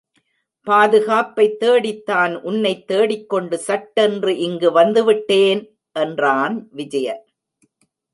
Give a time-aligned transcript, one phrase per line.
[0.67, 5.77] பாதுகாப்பைத்தேடித்தான் உன்னை தேடிக் கொண்டு சட்டென்று இங்கு வந்து விட்டேன்?
[5.91, 7.25] என்றான் விஜயன்.